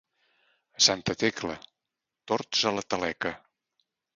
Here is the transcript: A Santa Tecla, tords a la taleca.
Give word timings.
A 0.79 0.81
Santa 0.85 1.13
Tecla, 1.25 1.59
tords 2.33 2.65
a 2.71 2.75
la 2.79 2.87
taleca. 2.95 3.37